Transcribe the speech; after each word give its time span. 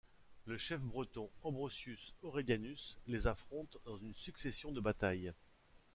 Le 0.47 0.57
chef 0.57 0.81
breton 0.81 1.29
Ambrosius 1.43 2.15
Aurelianus 2.23 2.97
les 3.05 3.27
affronte 3.27 3.77
dans 3.85 3.97
une 3.99 4.15
succession 4.15 4.71
de 4.71 4.81
batailles. 4.81 5.31